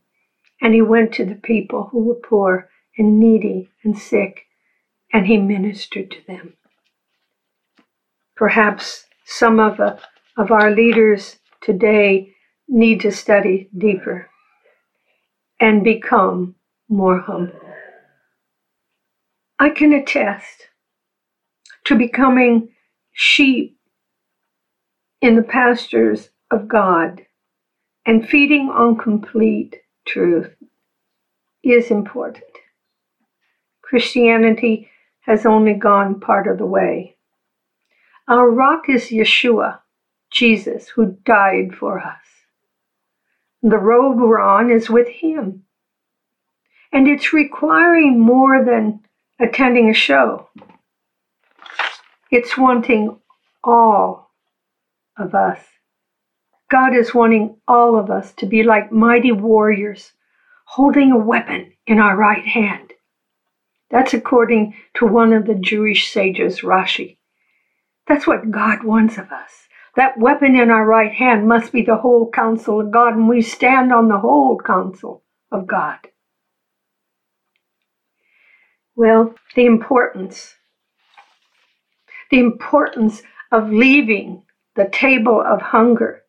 and 0.61 0.75
he 0.75 0.83
went 0.83 1.13
to 1.15 1.25
the 1.25 1.35
people 1.35 1.89
who 1.93 2.05
were 2.05 2.15
poor 2.15 2.69
and 2.99 3.21
needy 3.21 3.71
and 3.85 3.99
sick 3.99 4.47
and 5.13 5.27
he 5.27 5.37
ministered 5.37 6.11
to 6.11 6.19
them. 6.27 6.55
Perhaps 8.35 9.05
some 9.25 9.59
of, 9.61 9.81
uh, 9.81 9.97
of 10.37 10.51
our 10.51 10.71
leaders 10.71 11.37
today 11.61 12.33
need 12.69 13.01
to 13.01 13.11
study 13.11 13.69
deeper 13.77 14.29
and 15.61 15.83
become 15.83 16.55
more 16.89 17.19
humble. 17.21 17.61
I 19.59 19.71
can 19.71 19.93
attest 19.93 20.69
to 21.85 21.95
becoming 21.95 22.69
sheep 23.13 23.79
in 25.23 25.37
the 25.37 25.43
pastures 25.43 26.29
of 26.51 26.69
God 26.69 27.23
and 28.05 28.29
feeding 28.29 28.69
on 28.69 28.99
complete 28.99 29.77
truth 30.07 30.51
is 31.63 31.91
important. 31.91 32.45
Christianity 33.83 34.91
has 35.21 35.45
only 35.45 35.75
gone 35.75 36.21
part 36.21 36.47
of 36.47 36.59
the 36.59 36.67
way. 36.67 37.17
Our 38.29 38.51
rock 38.51 38.89
is 38.89 39.11
Yeshua, 39.11 39.81
Jesus, 40.31 40.89
who 40.89 41.17
died 41.25 41.75
for 41.79 42.01
us. 42.01 42.23
The 43.63 43.79
road 43.79 44.17
we're 44.17 44.41
on 44.41 44.71
is 44.71 44.91
with 44.91 45.09
Him. 45.09 45.65
And 46.93 47.09
it's 47.09 47.33
requiring 47.33 48.21
more 48.21 48.65
than 48.65 49.01
attending 49.41 49.91
a 49.91 49.95
show. 49.95 50.49
It's 52.31 52.57
wanting 52.57 53.19
all 53.63 54.31
of 55.17 55.35
us. 55.35 55.61
God 56.69 56.97
is 56.97 57.15
wanting 57.15 57.57
all 57.69 57.99
of 57.99 58.11
us 58.11 58.33
to 58.35 58.47
be 58.47 58.65
like 58.65 58.91
mighty 58.91 59.31
warriors, 59.31 60.13
holding 60.65 61.13
a 61.13 61.19
weapon 61.19 61.73
in 61.87 62.01
our 62.01 62.17
right 62.17 62.45
hand. 62.45 62.93
That's 63.91 64.15
according 64.15 64.75
to 64.95 65.07
one 65.07 65.33
of 65.33 65.47
the 65.47 65.55
Jewish 65.55 66.11
sages, 66.11 66.63
Rashi. 66.63 67.19
That's 68.09 68.27
what 68.27 68.51
God 68.51 68.83
wants 68.83 69.17
of 69.17 69.31
us. 69.31 69.69
That 69.95 70.19
weapon 70.19 70.57
in 70.57 70.71
our 70.71 70.85
right 70.85 71.13
hand 71.13 71.49
must 71.49 71.73
be 71.73 71.83
the 71.83 71.97
whole 71.97 72.31
counsel 72.31 72.81
of 72.81 72.91
God, 72.91 73.15
and 73.15 73.29
we 73.29 73.43
stand 73.43 73.93
on 73.93 74.09
the 74.09 74.19
whole 74.19 74.59
counsel 74.59 75.23
of 75.53 75.67
God. 75.67 75.99
Well, 78.97 79.35
the 79.55 79.67
importance, 79.67 80.57
the 82.31 82.41
importance 82.41 83.23
of 83.53 83.71
leaving 83.71 84.43
the 84.75 84.89
table 84.89 85.41
of 85.41 85.63
hunger 85.63 86.25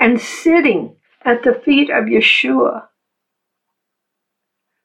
and 0.00 0.20
sitting 0.20 0.96
at 1.24 1.42
the 1.44 1.54
feet 1.64 1.90
of 1.90 2.04
Yeshua 2.04 2.84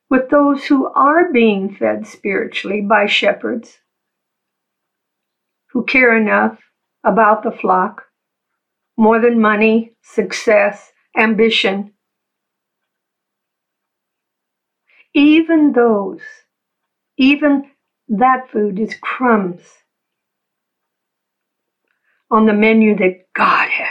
with 0.10 0.30
those 0.30 0.66
who 0.66 0.88
are 0.94 1.32
being 1.32 1.76
fed 1.76 2.08
spiritually 2.08 2.82
by 2.82 3.06
shepherds 3.06 3.80
who 5.72 5.84
care 5.86 6.18
enough 6.18 6.60
about 7.04 7.44
the 7.44 7.52
flock 7.52 8.04
more 8.98 9.20
than 9.20 9.42
money, 9.42 9.94
success, 10.04 10.92
ambition. 11.18 11.94
Even 15.14 15.74
those 15.74 16.22
even 17.18 17.66
that 18.08 18.50
food 18.52 18.80
is 18.80 18.96
crumbs 19.02 19.62
on 22.32 22.46
the 22.46 22.54
menu 22.54 22.96
that 22.98 23.26
God 23.36 23.70
has. 23.70 23.89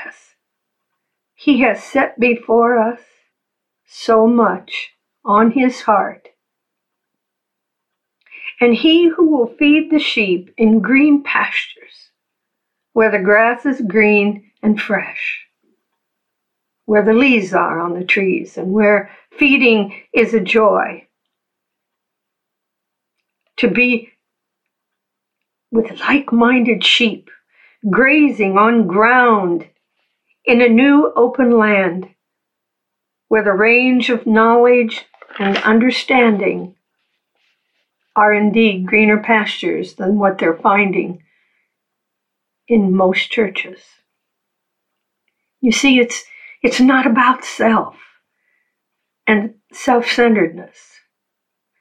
He 1.49 1.61
has 1.61 1.83
set 1.83 2.21
before 2.21 2.79
us 2.79 3.01
so 3.87 4.27
much 4.27 4.91
on 5.25 5.53
his 5.53 5.81
heart. 5.81 6.29
And 8.61 8.75
he 8.75 9.09
who 9.09 9.31
will 9.31 9.47
feed 9.47 9.91
the 9.91 9.99
sheep 9.99 10.53
in 10.59 10.81
green 10.81 11.23
pastures, 11.23 12.11
where 12.93 13.11
the 13.11 13.25
grass 13.25 13.65
is 13.65 13.81
green 13.81 14.51
and 14.63 14.79
fresh, 14.79 15.47
where 16.85 17.03
the 17.03 17.15
leaves 17.15 17.55
are 17.55 17.81
on 17.81 17.95
the 17.95 18.05
trees, 18.05 18.59
and 18.59 18.71
where 18.71 19.11
feeding 19.33 20.03
is 20.13 20.35
a 20.35 20.41
joy, 20.41 21.07
to 23.57 23.69
be 23.69 24.11
with 25.71 25.99
like 25.99 26.31
minded 26.31 26.85
sheep, 26.85 27.31
grazing 27.91 28.59
on 28.59 28.87
ground 28.87 29.67
in 30.49 30.63
a 30.63 30.69
new 30.69 31.13
open 31.15 31.51
land 31.59 32.09
where 33.29 33.45
the 33.45 33.53
range 33.53 34.09
of 34.09 34.27
knowledge 34.27 35.05
and 35.39 35.59
understanding 35.59 36.75
are 38.17 38.33
indeed 38.33 38.87
greener 38.87 39.23
pastures 39.23 39.95
than 39.97 40.19
what 40.19 40.39
they're 40.39 40.57
finding 40.57 41.23
in 42.67 42.97
most 42.97 43.31
churches. 43.31 43.79
You 45.61 45.71
see, 45.71 45.99
it's, 45.99 46.25
it's 46.63 46.81
not 46.81 47.07
about 47.07 47.45
self 47.45 47.97
and 49.27 49.53
self 49.71 50.07
centeredness. 50.11 50.79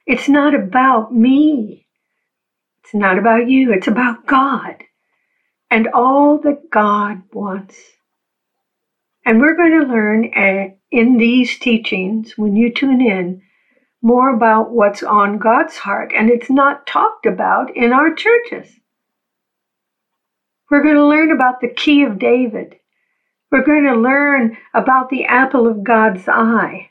It's 0.06 0.28
not 0.28 0.54
about 0.54 1.14
me. 1.14 1.86
It's 2.84 2.92
not 2.92 3.18
about 3.18 3.48
you. 3.48 3.72
It's 3.72 3.88
about 3.88 4.26
God 4.26 4.84
and 5.70 5.88
all 5.88 6.36
that 6.40 6.70
God 6.70 7.22
wants. 7.32 7.97
And 9.28 9.42
we're 9.42 9.56
going 9.56 9.78
to 9.78 9.86
learn 9.86 10.32
uh, 10.34 10.74
in 10.90 11.18
these 11.18 11.58
teachings, 11.58 12.32
when 12.38 12.56
you 12.56 12.72
tune 12.72 13.02
in, 13.02 13.42
more 14.00 14.34
about 14.34 14.70
what's 14.70 15.02
on 15.02 15.36
God's 15.36 15.76
heart. 15.76 16.12
And 16.16 16.30
it's 16.30 16.48
not 16.48 16.86
talked 16.86 17.26
about 17.26 17.76
in 17.76 17.92
our 17.92 18.14
churches. 18.14 18.80
We're 20.70 20.82
going 20.82 20.94
to 20.94 21.04
learn 21.04 21.30
about 21.30 21.60
the 21.60 21.68
key 21.68 22.04
of 22.04 22.18
David. 22.18 22.76
We're 23.52 23.66
going 23.66 23.84
to 23.84 24.00
learn 24.00 24.56
about 24.72 25.10
the 25.10 25.26
apple 25.26 25.66
of 25.66 25.84
God's 25.84 26.26
eye. 26.26 26.88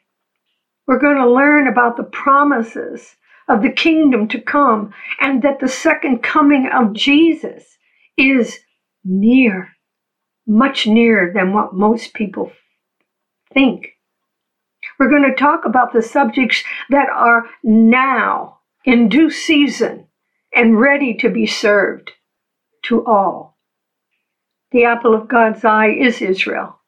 We're 0.85 0.99
going 0.99 1.17
to 1.17 1.27
learn 1.27 1.67
about 1.67 1.97
the 1.97 2.03
promises 2.03 3.15
of 3.47 3.63
the 3.63 3.71
kingdom 3.71 4.27
to 4.27 4.39
come 4.39 4.93
and 5.19 5.41
that 5.41 5.59
the 5.59 5.67
second 5.67 6.21
coming 6.21 6.69
of 6.71 6.93
Jesus 6.93 7.79
is 8.15 8.59
near, 9.03 9.69
much 10.47 10.87
nearer 10.87 11.31
than 11.33 11.53
what 11.53 11.73
most 11.73 12.13
people 12.13 12.51
think. 13.53 13.89
We're 14.97 15.09
going 15.09 15.29
to 15.29 15.35
talk 15.35 15.65
about 15.65 15.93
the 15.93 16.01
subjects 16.01 16.63
that 16.89 17.09
are 17.09 17.45
now 17.63 18.59
in 18.85 19.09
due 19.09 19.29
season 19.29 20.07
and 20.55 20.79
ready 20.79 21.13
to 21.15 21.29
be 21.29 21.45
served 21.45 22.11
to 22.83 23.05
all. 23.05 23.57
The 24.71 24.85
apple 24.85 25.13
of 25.13 25.27
God's 25.27 25.63
eye 25.65 25.89
is 25.89 26.21
Israel. 26.21 26.79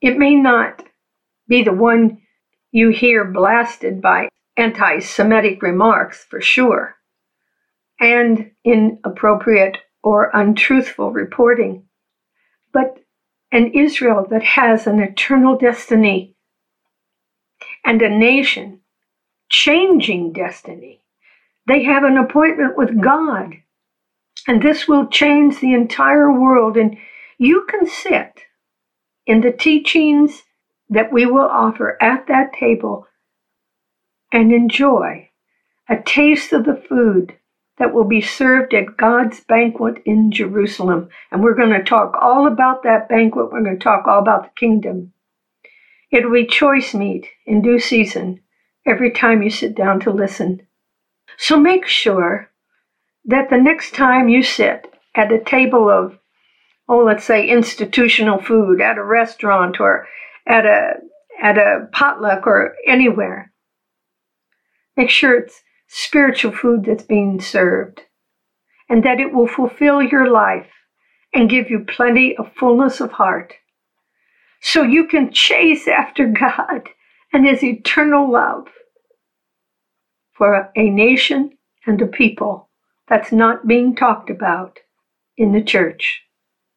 It 0.00 0.18
may 0.18 0.34
not 0.34 0.82
be 1.48 1.62
the 1.62 1.72
one 1.72 2.22
you 2.70 2.88
hear 2.88 3.24
blasted 3.24 4.00
by 4.00 4.28
anti 4.56 4.98
Semitic 4.98 5.62
remarks 5.62 6.24
for 6.24 6.40
sure, 6.40 6.96
and 8.00 8.50
inappropriate 8.64 9.78
or 10.02 10.30
untruthful 10.34 11.12
reporting, 11.12 11.84
but 12.72 12.98
an 13.50 13.72
Israel 13.74 14.26
that 14.30 14.42
has 14.42 14.86
an 14.86 15.00
eternal 15.00 15.56
destiny 15.56 16.34
and 17.84 18.00
a 18.00 18.08
nation 18.08 18.80
changing 19.48 20.32
destiny. 20.32 21.00
They 21.66 21.84
have 21.84 22.02
an 22.04 22.16
appointment 22.16 22.76
with 22.76 23.00
God, 23.00 23.54
and 24.48 24.62
this 24.62 24.88
will 24.88 25.06
change 25.06 25.60
the 25.60 25.74
entire 25.74 26.32
world. 26.32 26.76
And 26.76 26.96
you 27.38 27.66
can 27.68 27.86
sit 27.86 28.42
in 29.26 29.42
the 29.42 29.52
teachings 29.52 30.42
that 30.88 31.12
we 31.12 31.26
will 31.26 31.48
offer 31.48 32.02
at 32.02 32.26
that 32.26 32.52
table 32.52 33.06
and 34.32 34.52
enjoy 34.52 35.28
a 35.88 35.96
taste 35.96 36.52
of 36.52 36.64
the 36.64 36.82
food 36.88 37.36
that 37.82 37.92
will 37.92 38.04
be 38.04 38.20
served 38.20 38.72
at 38.74 38.96
God's 38.96 39.40
banquet 39.40 40.00
in 40.06 40.30
Jerusalem. 40.30 41.08
And 41.32 41.42
we're 41.42 41.56
going 41.56 41.72
to 41.72 41.82
talk 41.82 42.14
all 42.22 42.46
about 42.46 42.84
that 42.84 43.08
banquet. 43.08 43.50
We're 43.50 43.64
going 43.64 43.76
to 43.76 43.82
talk 43.82 44.06
all 44.06 44.20
about 44.20 44.44
the 44.44 44.50
kingdom. 44.56 45.12
It'll 46.12 46.32
be 46.32 46.46
choice 46.46 46.94
meat 46.94 47.26
in 47.44 47.60
due 47.60 47.80
season 47.80 48.38
every 48.86 49.10
time 49.10 49.42
you 49.42 49.50
sit 49.50 49.74
down 49.74 49.98
to 50.00 50.12
listen. 50.12 50.64
So 51.36 51.58
make 51.58 51.84
sure 51.88 52.50
that 53.24 53.50
the 53.50 53.58
next 53.58 53.96
time 53.96 54.28
you 54.28 54.44
sit 54.44 54.86
at 55.16 55.32
a 55.32 55.42
table 55.42 55.90
of, 55.90 56.16
oh, 56.88 56.98
let's 56.98 57.24
say 57.24 57.48
institutional 57.48 58.40
food 58.40 58.80
at 58.80 58.96
a 58.96 59.02
restaurant 59.02 59.80
or 59.80 60.06
at 60.46 60.64
a 60.66 61.00
at 61.42 61.58
a 61.58 61.88
potluck 61.90 62.46
or 62.46 62.76
anywhere. 62.86 63.50
Make 64.96 65.10
sure 65.10 65.36
it's 65.36 65.60
spiritual 65.94 66.50
food 66.52 66.86
that's 66.86 67.04
being 67.04 67.38
served 67.38 68.00
and 68.88 69.04
that 69.04 69.20
it 69.20 69.30
will 69.30 69.46
fulfill 69.46 70.00
your 70.00 70.26
life 70.26 70.70
and 71.34 71.50
give 71.50 71.68
you 71.68 71.84
plenty 71.86 72.34
of 72.38 72.50
fullness 72.54 72.98
of 72.98 73.12
heart 73.12 73.52
so 74.62 74.82
you 74.82 75.06
can 75.06 75.30
chase 75.30 75.86
after 75.86 76.26
God 76.40 76.88
and 77.30 77.46
His 77.46 77.62
eternal 77.62 78.32
love 78.32 78.68
for 80.32 80.70
a 80.74 80.88
nation 80.88 81.50
and 81.86 82.00
a 82.00 82.06
people 82.06 82.70
that's 83.06 83.30
not 83.30 83.66
being 83.68 83.94
talked 83.94 84.30
about 84.30 84.78
in 85.36 85.52
the 85.52 85.62
church. 85.62 86.22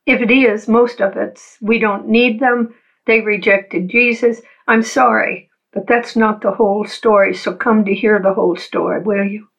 If 0.05 0.19
it 0.19 0.29
is, 0.29 0.67
most 0.67 0.99
of 0.99 1.15
it's 1.15 1.57
we 1.61 1.79
don't 1.79 2.09
need 2.09 2.41
them, 2.41 2.75
they 3.07 3.21
rejected 3.21 3.87
Jesus. 3.87 4.41
I'm 4.67 4.83
sorry, 4.83 5.49
But 5.75 5.87
that's 5.87 6.15
not 6.15 6.41
the 6.41 6.53
whole 6.53 6.85
story, 6.85 7.33
so 7.35 7.53
come 7.53 7.83
to 7.83 7.93
hear 7.93 8.17
the 8.19 8.33
whole 8.33 8.55
story, 8.55 9.03
will 9.03 9.25
you? 9.25 9.49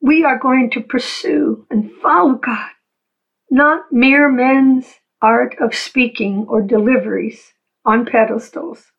We 0.00 0.24
are 0.24 0.38
going 0.38 0.70
to 0.70 0.80
pursue 0.80 1.66
and 1.70 1.92
follow 2.02 2.36
God, 2.36 2.70
not 3.50 3.92
mere 3.92 4.30
men's 4.30 4.86
art 5.20 5.54
of 5.60 5.74
speaking 5.74 6.46
or 6.48 6.62
deliveries 6.62 7.52
on 7.84 8.06
pedestals, 8.06 8.90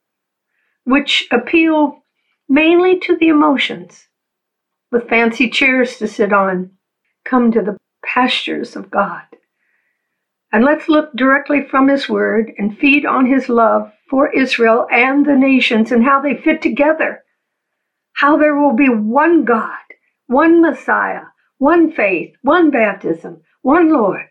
which 0.83 1.27
appeal 1.31 2.03
mainly 2.47 2.99
to 2.99 3.17
the 3.17 3.29
emotions, 3.29 4.07
with 4.91 5.09
fancy 5.09 5.49
chairs 5.49 5.97
to 5.97 6.07
sit 6.07 6.31
on. 6.31 6.71
Come 7.25 7.51
to 7.51 7.61
the 7.61 7.77
pastures 8.05 8.75
of 8.75 8.91
God. 8.91 9.23
And 10.51 10.63
let's 10.63 10.87
look 10.87 11.11
directly 11.15 11.63
from 11.63 11.87
His 11.87 12.07
Word 12.07 12.51
and 12.57 12.77
feed 12.77 13.05
on 13.05 13.25
His 13.25 13.49
love 13.49 13.91
for 14.09 14.31
Israel 14.31 14.87
and 14.91 15.25
the 15.25 15.35
nations 15.35 15.91
and 15.91 16.03
how 16.03 16.21
they 16.21 16.35
fit 16.35 16.61
together. 16.61 17.23
How 18.13 18.37
there 18.37 18.55
will 18.55 18.73
be 18.73 18.89
one 18.89 19.45
God, 19.45 19.77
one 20.27 20.61
Messiah, 20.61 21.25
one 21.57 21.91
faith, 21.91 22.33
one 22.41 22.71
baptism, 22.71 23.41
one 23.61 23.91
Lord. 23.93 24.25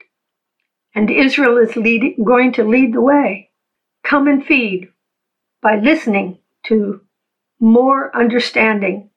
And 0.94 1.10
Israel 1.10 1.58
is 1.58 1.76
leading, 1.76 2.24
going 2.24 2.52
to 2.54 2.64
lead 2.64 2.92
the 2.92 3.00
way. 3.00 3.50
Come 4.02 4.26
and 4.26 4.44
feed 4.44 4.88
by 5.62 5.76
listening 5.76 6.38
to 6.66 7.02
more 7.60 8.14
understanding 8.16 9.10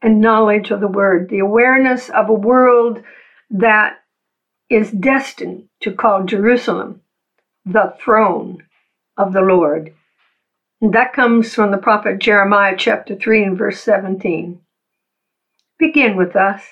and 0.00 0.20
knowledge 0.20 0.70
of 0.70 0.80
the 0.80 0.88
Word, 0.88 1.28
the 1.28 1.40
awareness 1.40 2.08
of 2.08 2.28
a 2.28 2.34
world 2.34 3.02
that 3.50 3.96
is 4.70 4.90
destined 4.90 5.68
to 5.80 5.92
call 5.92 6.24
Jerusalem 6.24 7.00
the 7.64 7.94
throne 7.98 8.62
of 9.18 9.32
the 9.32 9.42
Lord. 9.42 9.92
And 10.80 10.94
that 10.94 11.12
comes 11.12 11.54
from 11.54 11.72
the 11.72 11.78
prophet 11.78 12.20
Jeremiah 12.20 12.76
chapter 12.78 13.16
3 13.16 13.42
and 13.44 13.58
verse 13.58 13.80
17. 13.80 14.60
Begin 15.78 16.16
with 16.16 16.36
us 16.36 16.62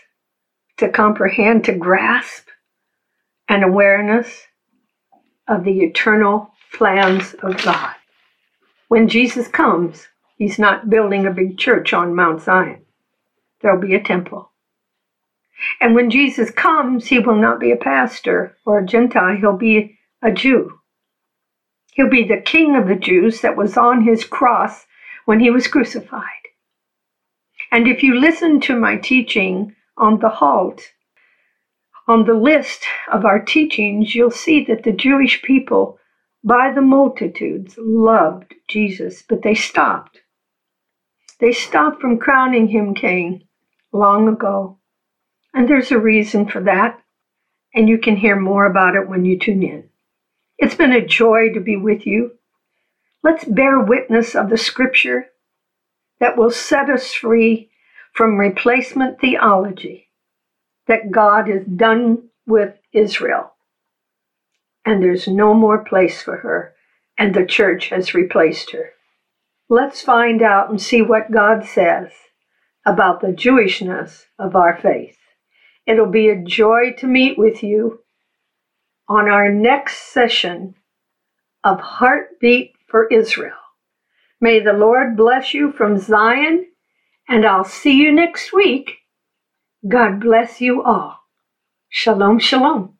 to 0.79 0.89
comprehend, 0.89 1.65
to 1.65 1.73
grasp 1.73 2.49
an 3.49 3.63
awareness 3.63 4.43
of 5.49 5.65
the 5.65 5.81
eternal 5.81 6.51
plans 6.73 7.35
of 7.43 7.63
God. 7.63 7.95
When 8.89 9.09
Jesus 9.09 9.49
comes, 9.49 10.07
he's 10.39 10.59
not 10.59 10.89
building 10.89 11.27
a 11.27 11.33
big 11.33 11.59
church 11.59 11.93
on 11.93 12.15
Mount 12.15 12.43
Zion. 12.43 12.83
There'll 13.61 13.81
be 13.81 13.95
a 13.95 14.03
temple. 14.03 14.53
And 15.81 15.95
when 15.95 16.11
Jesus 16.11 16.51
comes, 16.51 17.07
he 17.07 17.19
will 17.19 17.37
not 17.37 17.59
be 17.59 17.73
a 17.73 17.77
pastor 17.77 18.57
or 18.65 18.79
a 18.79 18.87
Gentile, 18.87 19.37
he'll 19.37 19.57
be 19.57 19.99
a 20.23 20.31
Jew. 20.31 20.79
He'll 21.97 22.11
be 22.11 22.25
the 22.25 22.43
king 22.43 22.77
of 22.77 22.89
the 22.89 22.95
Jews 22.95 23.41
that 23.41 23.57
was 23.57 23.79
on 23.79 24.03
his 24.03 24.23
cross 24.23 24.85
when 25.25 25.41
he 25.41 25.49
was 25.49 25.67
crucified. 25.67 26.23
And 27.73 27.89
if 27.89 28.03
you 28.03 28.21
listen 28.21 28.61
to 28.61 28.79
my 28.79 28.99
teaching 28.99 29.75
on 29.97 30.19
the 30.19 30.29
halt, 30.29 30.93
on 32.07 32.27
the 32.27 32.35
list 32.35 32.85
of 33.11 33.25
our 33.25 33.41
teachings, 33.41 34.15
you'll 34.15 34.31
see 34.31 34.63
that 34.67 34.83
the 34.83 34.93
Jewish 34.93 35.41
people, 35.41 35.99
by 36.45 36.71
the 36.71 36.83
multitudes, 36.83 37.77
loved 37.79 38.55
Jesus, 38.69 39.25
but 39.27 39.41
they 39.41 39.55
stopped. 39.55 40.21
They 41.41 41.53
stopped 41.53 42.03
from 42.03 42.19
crowning 42.19 42.69
him 42.69 42.95
king 42.95 43.49
long 43.91 44.29
ago. 44.29 44.77
And 45.55 45.67
there's 45.67 45.91
a 45.91 45.99
reason 45.99 46.47
for 46.47 46.61
that. 46.65 47.01
And 47.75 47.89
you 47.89 47.97
can 47.97 48.17
hear 48.17 48.39
more 48.39 48.67
about 48.67 48.97
it 48.97 49.09
when 49.09 49.25
you 49.25 49.39
tune 49.39 49.63
in. 49.63 49.89
It's 50.59 50.75
been 50.75 50.93
a 50.93 51.05
joy 51.05 51.53
to 51.53 51.61
be 51.61 51.77
with 51.77 52.07
you. 52.07 52.33
Let's 53.23 53.45
bear 53.45 53.79
witness 53.79 54.35
of 54.35 54.49
the 54.49 54.57
scripture 54.57 55.27
that 56.21 56.37
will 56.37 56.51
set 56.51 56.89
us 56.89 57.13
free 57.13 57.71
from 58.15 58.39
replacement 58.39 59.21
theology 59.21 60.09
that 60.87 61.11
God 61.11 61.51
is 61.51 61.67
done 61.67 62.29
with 62.47 62.75
Israel. 62.93 63.53
And 64.85 65.03
there's 65.03 65.29
no 65.29 65.53
more 65.53 65.85
place 65.85 66.23
for 66.23 66.37
her, 66.39 66.75
and 67.19 67.35
the 67.35 67.45
church 67.45 67.89
has 67.89 68.15
replaced 68.15 68.71
her. 68.71 68.93
Let's 69.69 70.01
find 70.01 70.43
out 70.43 70.71
and 70.71 70.81
see 70.81 71.03
what 71.03 71.33
God 71.33 71.67
says 71.67 72.13
about 72.87 73.21
the 73.21 73.33
Jewishness 73.33 74.27
of 74.39 74.55
our 74.55 74.79
faith. 74.81 75.19
It'll 75.87 76.07
be 76.07 76.29
a 76.29 76.41
joy 76.41 76.93
to 76.99 77.07
meet 77.07 77.37
with 77.37 77.63
you 77.63 78.01
on 79.09 79.29
our 79.29 79.51
next 79.53 80.13
session 80.13 80.75
of 81.65 81.81
Heartbeat 81.81 82.73
for 82.89 83.09
Israel. 83.09 83.53
May 84.41 84.61
the 84.61 84.73
Lord 84.73 85.17
bless 85.17 85.55
you 85.55 85.73
from 85.73 85.99
Zion, 85.99 86.67
and 87.29 87.47
I'll 87.47 87.65
see 87.65 87.95
you 87.97 88.13
next 88.13 88.53
week. 88.53 88.99
God 89.89 90.21
bless 90.21 90.61
you 90.61 90.83
all. 90.83 91.21
Shalom, 91.91 92.39
shalom. 92.41 92.96